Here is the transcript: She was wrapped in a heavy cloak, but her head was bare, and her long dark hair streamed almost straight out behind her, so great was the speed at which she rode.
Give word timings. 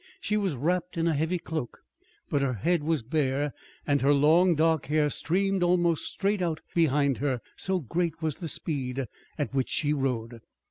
She 0.19 0.35
was 0.35 0.55
wrapped 0.55 0.97
in 0.97 1.05
a 1.07 1.13
heavy 1.13 1.37
cloak, 1.37 1.81
but 2.27 2.41
her 2.41 2.53
head 2.55 2.81
was 2.81 3.03
bare, 3.03 3.53
and 3.85 4.01
her 4.01 4.15
long 4.15 4.55
dark 4.55 4.87
hair 4.87 5.11
streamed 5.11 5.61
almost 5.61 6.05
straight 6.11 6.41
out 6.41 6.59
behind 6.73 7.17
her, 7.17 7.39
so 7.55 7.81
great 7.81 8.19
was 8.19 8.37
the 8.37 8.47
speed 8.47 9.05
at 9.37 9.53
which 9.53 9.69
she 9.69 9.93
rode. 9.93 10.41